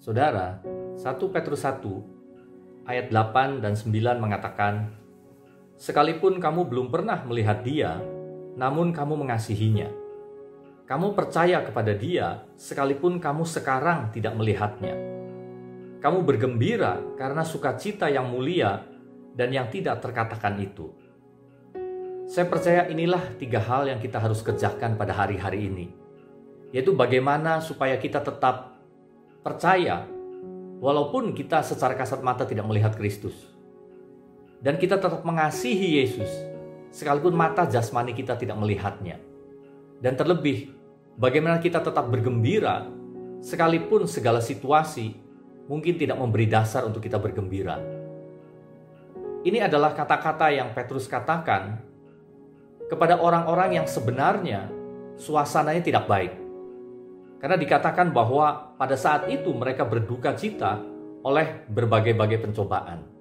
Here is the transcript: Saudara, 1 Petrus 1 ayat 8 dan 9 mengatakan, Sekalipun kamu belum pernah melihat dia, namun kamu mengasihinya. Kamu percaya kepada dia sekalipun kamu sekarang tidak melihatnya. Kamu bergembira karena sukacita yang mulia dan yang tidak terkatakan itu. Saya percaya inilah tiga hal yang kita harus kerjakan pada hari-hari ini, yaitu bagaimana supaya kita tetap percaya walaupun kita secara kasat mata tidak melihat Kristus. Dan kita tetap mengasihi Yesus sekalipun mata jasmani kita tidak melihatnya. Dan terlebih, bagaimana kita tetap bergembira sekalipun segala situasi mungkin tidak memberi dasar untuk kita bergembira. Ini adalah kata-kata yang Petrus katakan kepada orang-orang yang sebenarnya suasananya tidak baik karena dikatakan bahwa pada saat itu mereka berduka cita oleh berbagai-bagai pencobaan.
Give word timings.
Saudara, 0.00 0.64
1 0.96 1.04
Petrus 1.28 1.60
1 1.60 2.88
ayat 2.88 3.12
8 3.12 3.60
dan 3.60 3.76
9 3.76 4.16
mengatakan, 4.16 4.96
Sekalipun 5.76 6.40
kamu 6.40 6.72
belum 6.72 6.88
pernah 6.88 7.20
melihat 7.28 7.60
dia, 7.60 8.00
namun 8.56 8.96
kamu 8.96 9.20
mengasihinya. 9.20 9.92
Kamu 10.88 11.12
percaya 11.12 11.60
kepada 11.60 11.92
dia 11.92 12.48
sekalipun 12.56 13.20
kamu 13.20 13.44
sekarang 13.44 14.08
tidak 14.08 14.32
melihatnya. 14.40 14.96
Kamu 16.00 16.24
bergembira 16.24 16.96
karena 17.20 17.44
sukacita 17.44 18.08
yang 18.08 18.24
mulia 18.24 18.80
dan 19.36 19.52
yang 19.52 19.68
tidak 19.68 20.00
terkatakan 20.00 20.56
itu. 20.64 20.96
Saya 22.24 22.48
percaya 22.48 22.88
inilah 22.88 23.36
tiga 23.36 23.60
hal 23.60 23.84
yang 23.84 24.00
kita 24.00 24.16
harus 24.16 24.40
kerjakan 24.40 24.96
pada 24.96 25.12
hari-hari 25.12 25.68
ini, 25.68 25.92
yaitu 26.72 26.96
bagaimana 26.96 27.60
supaya 27.60 28.00
kita 28.00 28.24
tetap 28.24 28.79
percaya 29.40 30.04
walaupun 30.80 31.32
kita 31.36 31.64
secara 31.64 31.96
kasat 31.96 32.20
mata 32.24 32.44
tidak 32.44 32.64
melihat 32.68 32.92
Kristus. 32.96 33.36
Dan 34.60 34.76
kita 34.76 35.00
tetap 35.00 35.24
mengasihi 35.24 36.04
Yesus 36.04 36.28
sekalipun 36.92 37.32
mata 37.32 37.64
jasmani 37.64 38.12
kita 38.12 38.36
tidak 38.36 38.60
melihatnya. 38.60 39.16
Dan 40.00 40.16
terlebih, 40.16 40.72
bagaimana 41.16 41.60
kita 41.60 41.80
tetap 41.80 42.08
bergembira 42.12 42.88
sekalipun 43.40 44.04
segala 44.04 44.44
situasi 44.44 45.16
mungkin 45.64 45.96
tidak 45.96 46.20
memberi 46.20 46.44
dasar 46.44 46.84
untuk 46.84 47.00
kita 47.00 47.16
bergembira. 47.16 47.80
Ini 49.40 49.64
adalah 49.64 49.96
kata-kata 49.96 50.52
yang 50.52 50.76
Petrus 50.76 51.08
katakan 51.08 51.80
kepada 52.92 53.16
orang-orang 53.16 53.80
yang 53.80 53.86
sebenarnya 53.88 54.68
suasananya 55.16 55.80
tidak 55.80 56.04
baik 56.04 56.32
karena 57.40 57.56
dikatakan 57.56 58.12
bahwa 58.12 58.76
pada 58.76 58.94
saat 58.94 59.32
itu 59.32 59.50
mereka 59.56 59.88
berduka 59.88 60.36
cita 60.36 60.76
oleh 61.24 61.64
berbagai-bagai 61.72 62.44
pencobaan. 62.44 63.19